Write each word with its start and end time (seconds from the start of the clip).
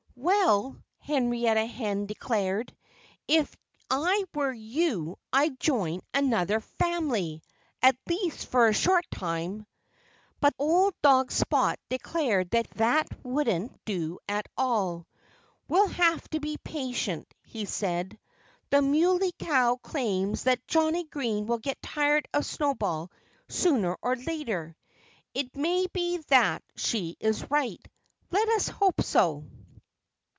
"Well," 0.23 0.83
Henrietta 0.99 1.65
Hen 1.65 2.05
declared, 2.05 2.75
"if 3.27 3.55
I 3.89 4.23
were 4.35 4.51
you 4.53 5.17
I'd 5.33 5.59
join 5.59 6.01
another 6.13 6.59
family 6.59 7.41
at 7.81 7.97
least 8.07 8.45
for 8.45 8.67
a 8.67 8.73
short 8.73 9.03
time." 9.09 9.65
But 10.39 10.53
old 10.59 10.93
dog 11.01 11.31
Spot 11.31 11.79
declared 11.89 12.51
that 12.51 12.69
that 12.71 13.07
wouldn't 13.25 13.83
do 13.83 14.19
at 14.29 14.45
all. 14.55 15.07
"We'll 15.67 15.87
have 15.87 16.27
to 16.29 16.39
be 16.39 16.57
patient," 16.57 17.33
he 17.43 17.65
said. 17.65 18.19
"The 18.69 18.83
Muley 18.83 19.33
Cow 19.39 19.77
claims 19.77 20.43
that 20.43 20.67
Johnnie 20.67 21.05
Green 21.07 21.47
will 21.47 21.59
get 21.59 21.81
tired 21.81 22.27
of 22.31 22.45
Snowball 22.45 23.11
sooner 23.49 23.97
or 24.03 24.15
later. 24.15 24.75
It 25.33 25.55
may 25.55 25.87
be 25.87 26.17
that 26.27 26.61
she 26.75 27.17
is 27.19 27.49
right. 27.49 27.83
Let 28.29 28.47
us 28.49 28.67
hope 28.67 29.01
so!" 29.01 29.45